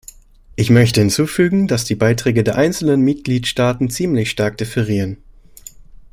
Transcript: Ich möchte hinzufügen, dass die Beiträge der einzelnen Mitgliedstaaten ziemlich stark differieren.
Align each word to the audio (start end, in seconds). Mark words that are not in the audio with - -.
Ich 0.55 0.71
möchte 0.71 0.99
hinzufügen, 0.99 1.67
dass 1.67 1.85
die 1.85 1.93
Beiträge 1.93 2.43
der 2.43 2.55
einzelnen 2.55 3.01
Mitgliedstaaten 3.03 3.91
ziemlich 3.91 4.31
stark 4.31 4.57
differieren. 4.57 5.17